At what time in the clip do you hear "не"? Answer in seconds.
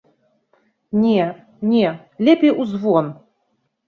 1.03-1.37, 1.73-1.91